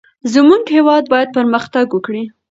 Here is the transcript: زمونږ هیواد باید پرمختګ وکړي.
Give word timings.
زمونږ 0.33 0.63
هیواد 0.77 1.03
باید 1.13 1.29
پرمختګ 1.37 1.85
وکړي. 1.91 2.23